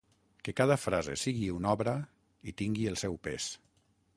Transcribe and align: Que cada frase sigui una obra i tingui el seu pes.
Que 0.43 0.53
cada 0.59 0.77
frase 0.85 1.17
sigui 1.23 1.51
una 1.57 1.73
obra 1.77 1.93
i 2.53 2.57
tingui 2.63 2.89
el 2.93 2.99
seu 3.03 3.19
pes. 3.29 3.51